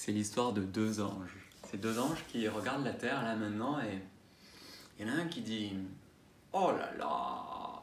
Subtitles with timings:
[0.00, 1.36] c'est l'histoire de deux anges.
[1.70, 3.98] Ces deux anges qui regardent la Terre là maintenant et
[4.98, 5.72] il y en a un qui dit
[6.54, 7.82] Oh là là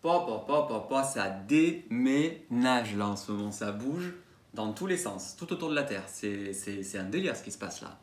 [0.00, 4.12] Papa, papa, papa, ça déménage là en ce moment, ça bouge
[4.54, 6.04] dans tous les sens, tout autour de la Terre.
[6.06, 7.98] C'est, un délire ce qui se passe là.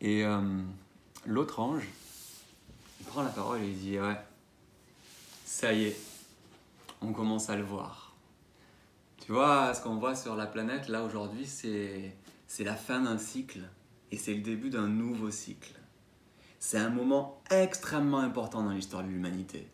[0.00, 0.40] Et euh,
[1.26, 1.88] l'autre ange,
[2.98, 4.18] il prend la parole et il dit Ouais,
[5.44, 5.96] ça y est,
[7.00, 8.03] on commence à le voir.
[9.24, 12.14] Tu vois, ce qu'on voit sur la planète là aujourd'hui, c'est,
[12.46, 13.60] c'est la fin d'un cycle
[14.12, 15.72] et c'est le début d'un nouveau cycle.
[16.58, 19.66] C'est un moment extrêmement important dans l'histoire de l'humanité.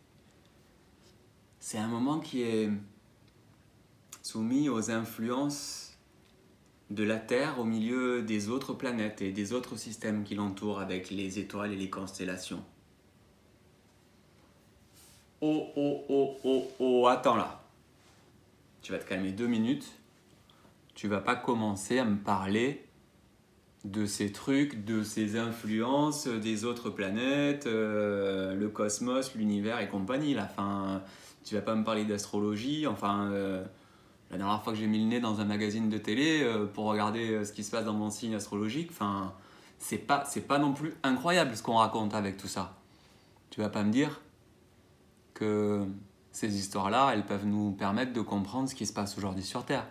[1.58, 2.70] C'est un moment qui est
[4.22, 5.98] soumis aux influences
[6.90, 11.10] de la Terre au milieu des autres planètes et des autres systèmes qui l'entourent avec
[11.10, 12.62] les étoiles et les constellations.
[15.40, 17.59] Oh, oh, oh, oh, oh, attends là.
[18.82, 19.86] Tu vas te calmer deux minutes.
[20.94, 22.84] Tu vas pas commencer à me parler
[23.84, 30.34] de ces trucs, de ces influences des autres planètes, euh, le cosmos, l'univers et compagnie.
[30.34, 31.02] La fin,
[31.44, 32.86] tu vas pas me parler d'astrologie.
[32.86, 33.64] Enfin, euh,
[34.30, 36.86] la dernière fois que j'ai mis le nez dans un magazine de télé euh, pour
[36.86, 39.32] regarder ce qui se passe dans mon signe astrologique, enfin,
[39.78, 42.76] c'est pas, c'est pas non plus incroyable ce qu'on raconte avec tout ça.
[43.48, 44.20] Tu vas pas me dire
[45.32, 45.86] que
[46.32, 49.86] ces histoires-là, elles peuvent nous permettre de comprendre ce qui se passe aujourd'hui sur Terre.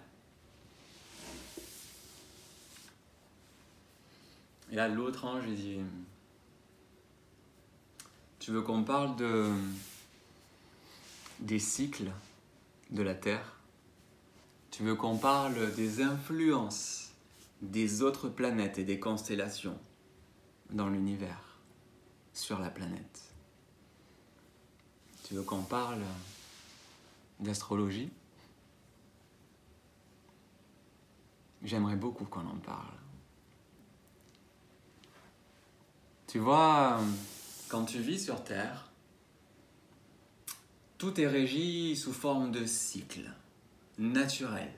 [4.72, 5.78] Et là, l'autre ange, il dit
[8.40, 9.52] Tu veux qu'on parle de,
[11.40, 12.12] des cycles
[12.92, 13.58] de la Terre?
[14.72, 17.12] Tu veux qu'on parle des influences
[17.62, 19.78] des autres planètes et des constellations
[20.70, 21.58] dans l'univers,
[22.34, 23.29] sur la planète?
[25.30, 26.02] Tu veux qu'on parle
[27.40, 28.10] d'astrologie?
[31.64, 32.98] J'aimerais beaucoup qu'on en parle.
[36.26, 37.00] Tu vois,
[37.68, 38.90] quand tu vis sur Terre,
[40.98, 43.32] tout est régi sous forme de cycle
[44.00, 44.74] naturel.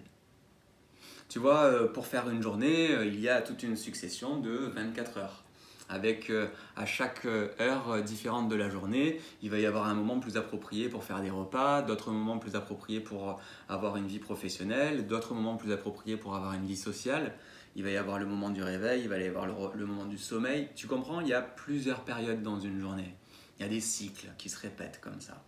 [1.30, 4.52] Tu vois, euh, pour faire une journée, euh, il y a toute une succession de
[4.52, 5.46] 24 heures.
[5.92, 10.20] Avec euh, à chaque heure différente de la journée, il va y avoir un moment
[10.20, 15.06] plus approprié pour faire des repas, d'autres moments plus appropriés pour avoir une vie professionnelle,
[15.06, 17.34] d'autres moments plus appropriés pour avoir une vie sociale
[17.76, 20.18] il va y avoir le moment du réveil, il va y avoir le, moment du
[20.18, 20.70] sommeil.
[20.76, 23.16] Tu comprends, il y a plusieurs périodes dans une journée.
[23.58, 25.42] Il y a des cycles qui se répètent comme ça.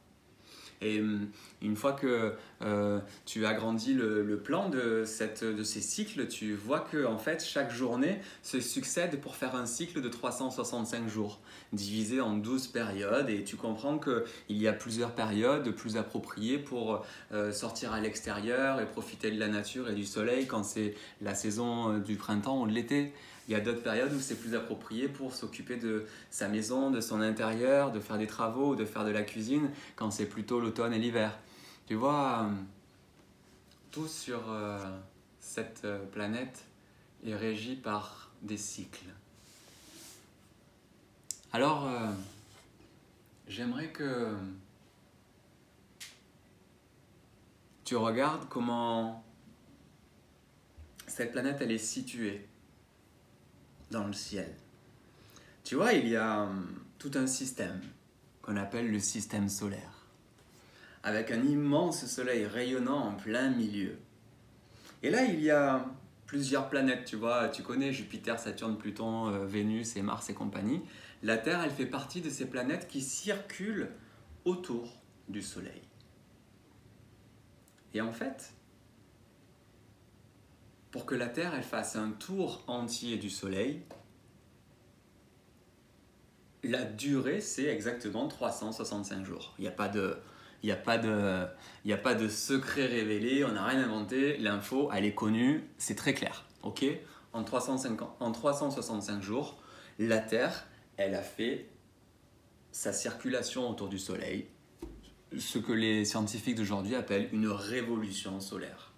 [0.83, 1.27] Et hum,
[1.61, 6.81] une fois que euh, tu as grandi le, plan de, de ces cycles, tu vois
[6.81, 11.39] que en fait chaque journée se succède pour faire un cycle de 365 jours,
[11.71, 13.29] divisé en 12 périodes.
[13.29, 18.81] Et tu comprends qu'il y a plusieurs périodes plus appropriées pour euh, sortir à l'extérieur
[18.81, 22.61] et profiter de la nature et du soleil quand c'est la saison euh, du printemps
[22.61, 23.13] ou de l'été.
[23.48, 27.02] Il y a d'autres périodes où c'est plus approprié pour s'occuper de sa maison, de
[27.02, 30.94] son intérieur, de faire des travaux de faire de la cuisine quand c'est plutôt l'automne
[30.94, 31.38] et l'hiver.
[31.86, 32.54] Tu vois, euh,
[33.92, 34.80] tout sur euh,
[35.40, 36.64] cette euh, planète
[37.26, 39.06] est régi par des cycles.
[41.52, 41.88] Alors,
[43.48, 44.34] j'aimerais que
[47.86, 49.24] tu regardes comment
[51.06, 52.48] cette planète elle est située
[53.91, 54.53] dans le ciel.
[55.63, 56.67] Tu vois, il y a hum,
[56.99, 57.81] tout un système
[58.41, 60.07] qu'on appelle le système solaire,
[61.03, 63.97] avec un immense soleil rayonnant en plein milieu.
[65.01, 65.85] Et là, il y a
[66.25, 70.81] plusieurs planètes, tu vois, tu connais Jupiter, Saturne, Pluton, euh, Vénus et Mars et compagnie.
[71.21, 73.89] La Terre, elle fait partie de ces planètes qui circulent
[74.45, 75.81] autour du Soleil.
[77.94, 78.53] Et en fait,
[80.94, 83.81] pour que la Terre elle fasse un tour entier du Soleil,
[86.62, 89.56] la durée c'est exactement 365 jours.
[89.58, 90.16] Il n'y a pas de...
[90.62, 91.46] Il a, pas de,
[91.84, 95.96] il a pas de secret révélé, on n'a rien inventé, l'info elle est connue, c'est
[95.96, 96.46] très clair.
[96.62, 96.86] ok?
[97.34, 99.57] En, 350, en 365 jours,
[100.00, 100.66] la Terre
[100.96, 101.68] elle a fait
[102.72, 104.48] sa circulation autour du Soleil,
[105.38, 108.93] ce que les scientifiques d'aujourd'hui appellent une révolution solaire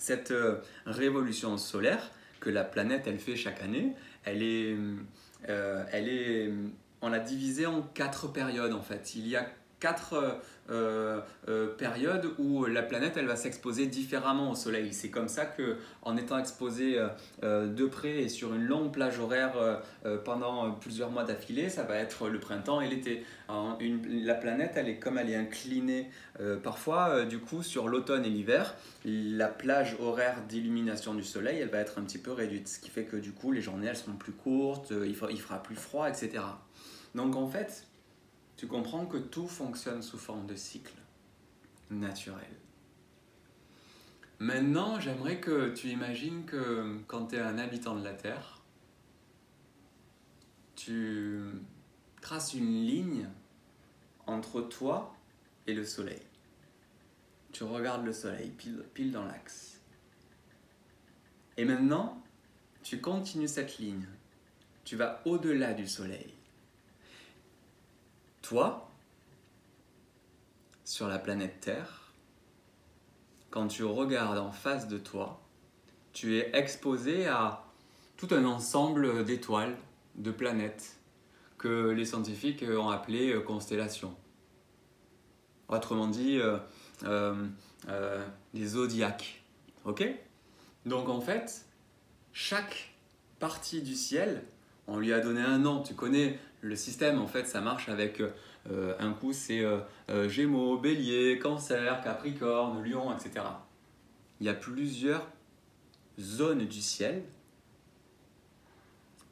[0.00, 0.56] cette euh,
[0.86, 2.10] révolution solaire
[2.40, 3.92] que la planète elle fait chaque année,
[4.24, 4.74] elle est,
[5.48, 6.50] euh, elle est,
[7.02, 9.14] on l'a divisée en quatre périodes en fait.
[9.14, 9.46] Il y a
[9.80, 10.40] quatre
[10.70, 14.92] euh, euh, période où la planète elle va s'exposer différemment au Soleil.
[14.92, 16.96] C'est comme ça que en étant exposée
[17.42, 19.80] euh, de près et sur une longue plage horaire
[20.24, 23.24] pendant plusieurs mois d'affilée, ça va être le printemps et l'été.
[23.48, 26.10] La planète elle est comme elle est inclinée
[26.62, 28.74] parfois du coup sur l'automne et l'hiver,
[29.04, 32.90] la plage horaire d'illumination du Soleil elle va être un petit peu réduite, ce qui
[32.90, 36.08] fait que du coup les journées elles seront plus courtes, il il fera plus froid,
[36.08, 36.42] etc.
[37.14, 37.86] Donc en fait,
[38.60, 40.92] tu comprends que tout fonctionne sous forme de cycle
[41.88, 42.54] naturel.
[44.38, 48.60] Maintenant, j'aimerais que tu imagines que quand tu es un habitant de la Terre,
[50.76, 51.40] tu
[52.20, 53.30] traces une ligne
[54.26, 55.16] entre toi
[55.66, 56.20] et le Soleil.
[57.52, 59.80] Tu regardes le Soleil pile, pile dans l'axe.
[61.56, 62.22] Et maintenant,
[62.82, 64.06] tu continues cette ligne.
[64.84, 66.34] Tu vas au-delà du Soleil.
[68.42, 68.90] Toi,
[70.84, 72.12] sur la planète Terre,
[73.50, 75.40] quand tu regardes en face de toi,
[76.12, 77.64] tu es exposé à
[78.16, 79.76] tout un ensemble d'étoiles,
[80.16, 80.98] de planètes,
[81.58, 84.16] que les scientifiques ont appelées euh, constellations.
[85.68, 86.58] Autrement dit, euh,
[87.04, 89.42] euh, des zodiaques.
[89.84, 90.04] Ok?
[90.86, 91.66] Donc en fait,
[92.32, 92.94] chaque
[93.38, 94.44] partie du ciel,
[94.90, 95.82] on lui a donné un nom.
[95.82, 98.20] Tu connais le système, en fait, ça marche avec
[98.68, 99.78] euh, un coup c'est euh,
[100.10, 103.46] euh, Gémeaux, Bélier, Cancer, Capricorne, Lion, etc.
[104.40, 105.26] Il y a plusieurs
[106.18, 107.22] zones du ciel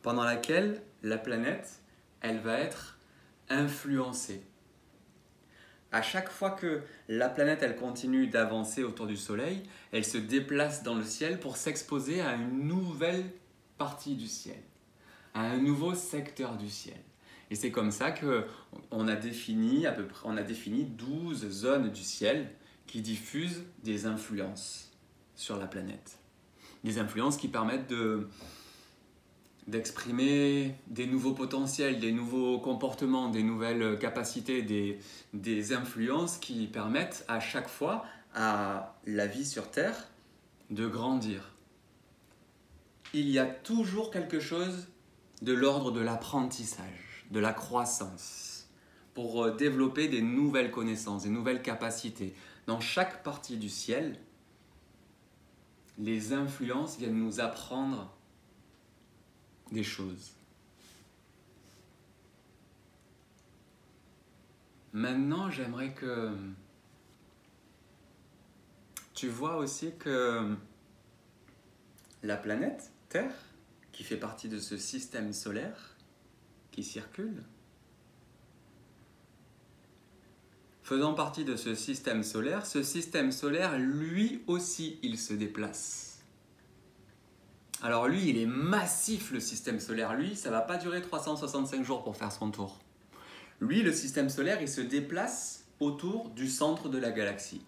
[0.02, 1.81] pendant laquelle la planète,
[2.20, 2.99] elle va être
[3.50, 4.43] influencée.
[5.90, 9.62] À chaque fois que la planète elle continue d'avancer autour du Soleil,
[9.93, 13.25] elle se déplace dans le ciel pour s'exposer à une nouvelle
[13.78, 14.60] partie du ciel,
[15.38, 16.99] à un nouveau secteur du ciel.
[17.52, 21.90] Et c'est comme ça qu'on a défini à peu près, on a défini 12 zones
[21.90, 22.50] du ciel
[22.88, 24.90] qui diffusent des influences
[25.37, 26.19] sur la planète.
[26.82, 28.26] Des influences qui permettent de,
[29.69, 34.99] d'exprimer des nouveaux potentiels, des nouveaux comportements, des nouvelles capacités, des,
[35.34, 40.08] des influences qui permettent à chaque fois à la vie sur Terre
[40.70, 41.52] de grandir.
[43.14, 44.88] Il y a toujours quelque chose
[45.43, 48.69] de l'ordre de l'apprentissage de la croissance,
[49.14, 52.35] pour euh, développer des nouvelles connaissances, des nouvelles capacités.
[52.67, 54.19] Dans chaque partie du ciel,
[55.99, 58.14] les influences viennent nous apprendre
[59.73, 60.35] des choses.
[64.93, 66.34] Maintenant, j'aimerais que
[69.14, 70.56] tu vois aussi que
[72.23, 73.34] la planète Terre,
[73.98, 75.98] qui fait partie de ce système solaire,
[76.82, 77.42] circule.
[80.84, 86.20] Faisant partie de ce système solaire, ce système solaire, lui aussi, il se déplace.
[87.82, 90.14] Alors lui, il est massif, le système solaire.
[90.14, 92.78] Lui, ça va pas durer 365 jours pour faire son tour.
[93.60, 97.64] Lui, le système solaire, il se déplace autour du centre de la galaxie.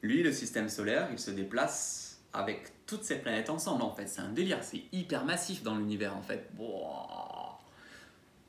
[0.00, 4.06] Lui, le système solaire, il se déplace avec toutes ces planètes ensemble, en fait.
[4.06, 6.50] C'est un délire, c'est hyper massif dans l'univers, en fait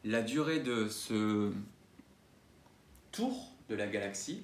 [0.03, 1.51] la durée de ce
[3.11, 4.43] tour de la galaxie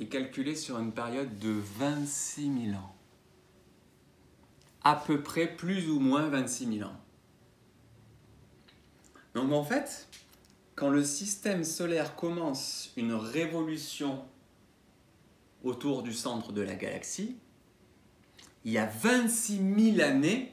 [0.00, 2.94] est calculée sur une période de 26 000 ans.
[4.82, 7.00] À peu près plus ou moins 26 000 ans.
[9.34, 10.08] Donc en fait,
[10.74, 14.24] quand le système solaire commence une révolution
[15.64, 17.36] autour du centre de la galaxie,
[18.64, 20.52] il y a 26 000 années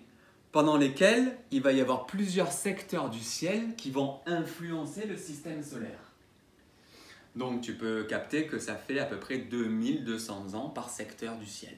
[0.51, 5.63] pendant lesquels il va y avoir plusieurs secteurs du ciel qui vont influencer le système
[5.63, 6.11] solaire.
[7.35, 11.45] Donc tu peux capter que ça fait à peu près 2200 ans par secteur du
[11.45, 11.77] ciel.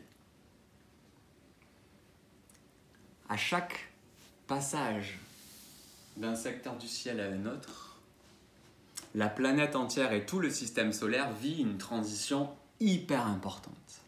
[3.29, 3.91] À chaque
[4.47, 5.19] passage
[6.17, 7.99] d'un secteur du ciel à un autre,
[9.13, 12.49] la planète entière et tout le système solaire vit une transition
[12.83, 14.02] hyper importante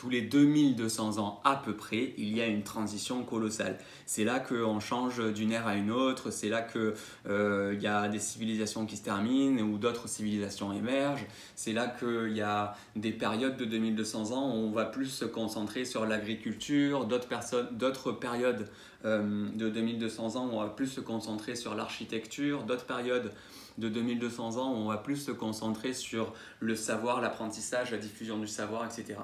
[0.00, 3.76] tous les 2200 ans à peu près, il y a une transition colossale.
[4.06, 6.94] C'est là qu'on change d'une ère à une autre, c'est là qu'il
[7.28, 12.34] euh, y a des civilisations qui se terminent ou d'autres civilisations émergent, c'est là qu'il
[12.34, 17.04] y a des périodes de 2200 ans où on va plus se concentrer sur l'agriculture,
[17.04, 18.70] d'autres périodes
[19.04, 23.32] euh, de 2200 ans où on va plus se concentrer sur l'architecture, d'autres périodes
[23.76, 28.38] de 2200 ans où on va plus se concentrer sur le savoir, l'apprentissage, la diffusion
[28.38, 29.18] du savoir, etc.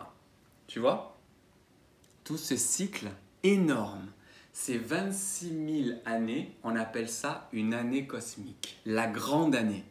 [0.66, 1.16] Tu vois?
[2.24, 3.08] Tout ce cycle
[3.42, 4.10] énorme,
[4.52, 9.84] Ces 26 000 années, on appelle ça une année cosmique, la grande année.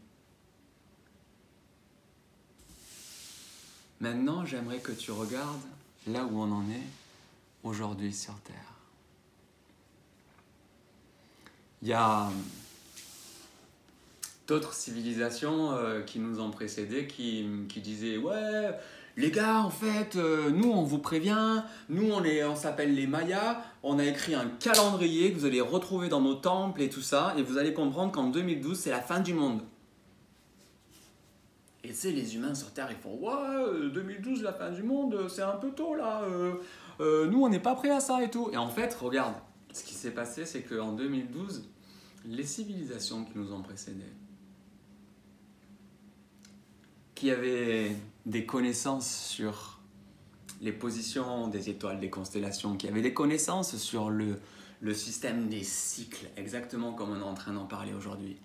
[4.00, 5.62] Maintenant, j'aimerais que tu regardes
[6.08, 6.88] là où on en est
[7.63, 8.74] aujourd'hui sur Terre.
[11.82, 12.32] Il y a
[14.48, 18.72] d'autres civilisations euh, qui nous ont précédés qui, qui disaient Ouais,
[19.17, 23.07] les gars, en fait, euh, nous, on vous prévient, nous, on, est, on s'appelle les
[23.07, 27.01] Mayas, on a écrit un calendrier que vous allez retrouver dans nos temples et tout
[27.01, 29.62] ça, et vous allez comprendre qu'en 2012, c'est la fin du monde.
[31.84, 35.27] Et tu sais, les humains sur Terre, ils font Ouais, 2012, la fin du monde,
[35.29, 36.55] c'est un peu tôt là, euh,
[37.00, 38.50] euh, nous, on n'est pas prêts à ça et tout.
[38.51, 39.36] Et en fait, regarde,
[39.74, 41.69] ce qui s'est passé, c'est qu'en 2012,
[42.25, 44.12] les civilisations qui nous ont précédés,
[47.15, 47.95] qui avaient
[48.25, 49.79] des connaissances sur
[50.62, 54.39] les positions des étoiles, des constellations, qui avaient des connaissances sur le,
[54.81, 58.38] le système des cycles, exactement comme on est en train d'en parler aujourd'hui.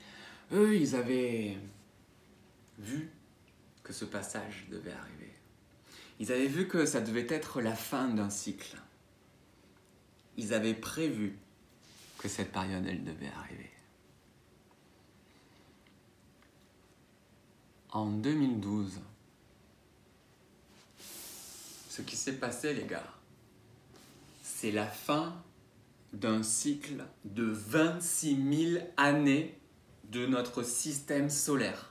[0.52, 1.56] Eux, ils avaient
[2.78, 3.10] vu
[3.82, 5.32] que ce passage devait arriver.
[6.18, 8.76] Ils avaient vu que ça devait être la fin d'un cycle.
[10.36, 11.36] Ils avaient prévu
[12.18, 13.70] que cette période, elle devait arriver.
[17.92, 19.00] En 2012,
[21.88, 23.02] ce qui s'est passé, les gars,
[24.44, 25.34] c'est la fin
[26.12, 29.58] d'un cycle de 26 000 années
[30.10, 31.90] de notre système solaire.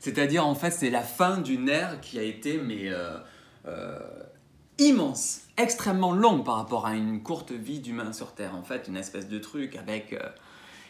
[0.00, 3.18] C'est-à-dire, en fait, c'est la fin d'une ère qui a été mais, euh,
[3.66, 3.98] euh,
[4.78, 8.56] immense, extrêmement longue par rapport à une courte vie d'humain sur Terre.
[8.56, 10.12] En fait, une espèce de truc avec...
[10.12, 10.28] euh,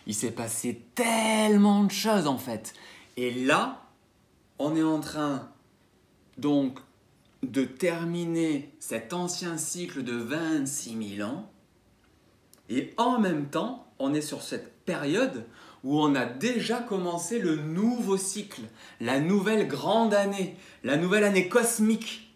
[0.06, 2.75] il s'est passé tellement de choses, en fait.
[3.16, 3.82] Et là,
[4.58, 5.49] on est en train,
[6.38, 6.78] donc,
[7.42, 11.50] de terminer cet ancien cycle de 26 000 ans.
[12.68, 15.46] Et en même temps, on est sur cette période
[15.85, 18.62] où on a déjà commencé le nouveau cycle,
[19.00, 22.35] la nouvelle grande année, la nouvelle année cosmique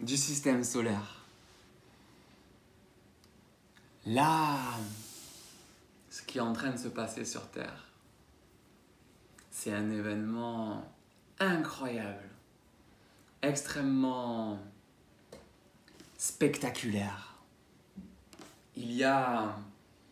[0.00, 1.24] du système solaire.
[4.04, 4.58] Là,
[6.10, 7.85] ce qui est en train de se passer sur Terre,
[9.58, 10.84] c'est un événement
[11.40, 12.28] incroyable,
[13.40, 14.58] extrêmement
[16.18, 17.38] spectaculaire.
[18.76, 19.56] Il y a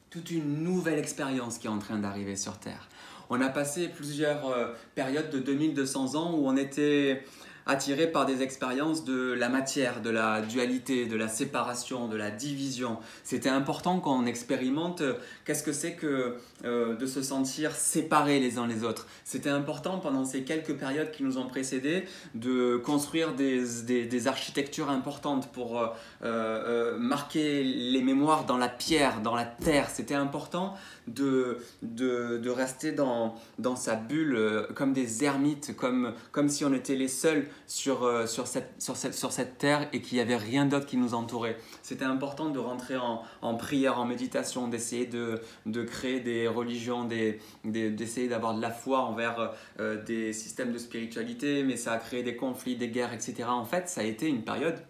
[0.08, 2.88] toute une nouvelle expérience qui est en train d'arriver sur Terre.
[3.28, 7.22] On a passé plusieurs euh, périodes de 2200 ans où on était
[7.66, 12.30] attiré par des expériences de la matière, de la dualité, de la séparation, de la
[12.30, 12.98] division.
[13.22, 18.40] C'était important quand on expérimente euh, qu'est-ce que c'est que euh, de se sentir séparés
[18.40, 19.06] les uns les autres.
[19.24, 22.04] C'était important pendant ces quelques périodes qui nous ont précédés
[22.34, 25.82] de construire des, des- architectures importantes pour
[26.22, 29.90] euh, marquer les mémoires dans la pierre, dans la terre.
[29.90, 30.74] C'était important
[31.08, 36.72] de, de, de rester dans, dans sa bulle comme des ermites, comme, comme si on
[36.72, 40.22] était les seuls sur, euh, sur, cette, sur, cette, sur cette terre et qu'il n'y
[40.22, 41.56] avait rien d'autre qui nous entourait.
[41.82, 47.40] C'était important de rentrer en, prière, en méditation, d'essayer de, de créer des religions, des,
[47.64, 51.98] des- d'essayer d'avoir de la foi envers euh, des systèmes de spiritualité, mais ça a
[51.98, 53.44] créé des conflits, des guerres, etc.
[53.48, 54.84] En fait, ça a été une période,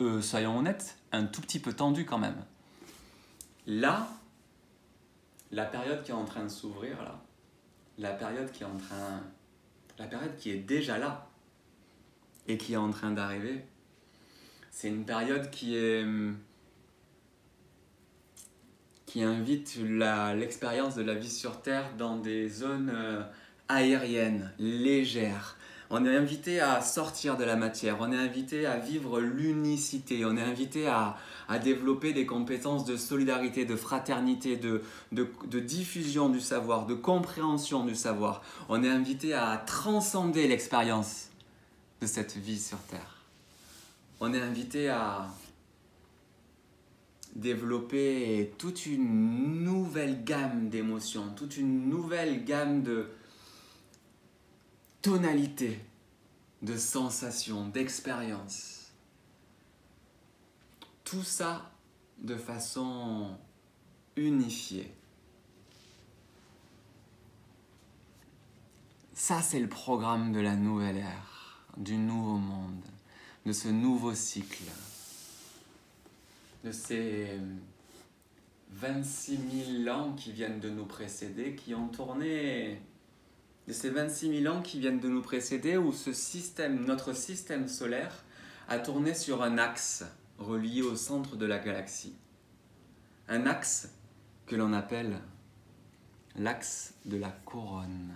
[0.00, 2.44] euh, soyons honnêtes, un tout petit peu tendue quand même.
[3.66, 4.08] Là,
[5.50, 7.20] la période qui est en train de s'ouvrir là,
[7.98, 9.20] la période qui est en train,
[9.98, 11.28] la période qui est déjà là
[12.48, 13.64] et qui est en train d'arriver,
[14.70, 16.38] c'est une période qui est hum,
[19.12, 23.22] qui invite l'expérience de la vie sur Terre dans des zones euh,
[23.68, 25.58] aériennes, légères.
[25.94, 30.38] On est invité à sortir de la matière, on est invité à vivre l'unicité, on
[30.38, 31.18] est invité à,
[31.62, 38.42] développer des compétences de solidarité, de fraternité, de diffusion du savoir, de compréhension du savoir.
[38.70, 41.28] On est invité à transcender l'expérience
[42.00, 43.18] de cette vie sur Terre.
[44.20, 45.26] On est invité à
[47.36, 53.08] développer toute une nouvelle gamme d'émotions, toute une nouvelle gamme de
[55.02, 55.80] tonalités,
[56.62, 58.92] de sensations, d'expériences.
[61.04, 61.70] Tout ça
[62.18, 63.36] de façon
[64.16, 64.92] unifiée.
[69.12, 72.82] Ça, c'est le programme de la nouvelle ère, du nouveau monde,
[73.44, 74.64] de ce nouveau cycle,
[76.64, 77.38] de ces
[78.70, 82.80] 26 000 ans qui viennent de nous précéder, qui ont tourné,
[83.68, 87.68] de ces 26 000 ans qui viennent de nous précéder, où ce système, notre système
[87.68, 88.24] solaire,
[88.68, 90.04] a tourné sur un axe
[90.38, 92.14] relié au centre de la galaxie.
[93.28, 93.90] Un axe
[94.46, 95.20] que l'on appelle
[96.36, 98.12] l'axe de la couronne.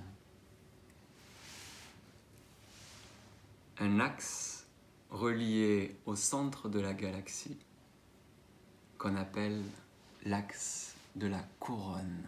[3.78, 4.66] Un axe
[5.10, 7.56] relié au centre de la galaxie
[8.98, 9.62] qu'on appelle
[10.24, 12.26] l'axe de la couronne.